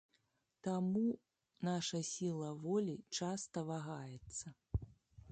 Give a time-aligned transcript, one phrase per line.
[0.67, 1.01] Таму
[1.67, 4.47] наша сіла волі часта вагаецца.